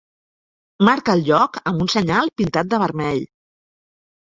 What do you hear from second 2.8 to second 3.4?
vermell.